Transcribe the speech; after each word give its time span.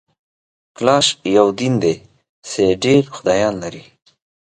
کلاش 0.77 1.07
یو 1.37 1.47
دین 1.59 1.73
دی 1.83 1.95
چي 2.49 2.63
ډېر 2.83 3.01
خدایان 3.15 3.55
لري 3.63 3.83